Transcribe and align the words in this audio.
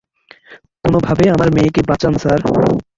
কোনোভাবে 0.83 1.23
আমার 1.35 1.49
মেয়েকে 1.55 1.81
বাঁচান 1.89 2.13
স্যার। 2.21 2.39